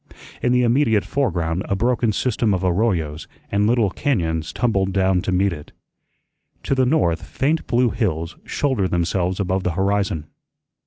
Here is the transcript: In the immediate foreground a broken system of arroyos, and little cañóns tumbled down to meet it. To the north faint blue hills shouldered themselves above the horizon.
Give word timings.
In 0.41 0.51
the 0.51 0.63
immediate 0.63 1.05
foreground 1.05 1.63
a 1.69 1.75
broken 1.75 2.11
system 2.11 2.55
of 2.55 2.63
arroyos, 2.63 3.27
and 3.51 3.67
little 3.67 3.91
cañóns 3.91 4.51
tumbled 4.51 4.93
down 4.93 5.21
to 5.21 5.31
meet 5.31 5.53
it. 5.53 5.73
To 6.63 6.73
the 6.73 6.87
north 6.87 7.21
faint 7.21 7.67
blue 7.67 7.91
hills 7.91 8.35
shouldered 8.43 8.89
themselves 8.89 9.39
above 9.39 9.61
the 9.61 9.73
horizon. 9.73 10.25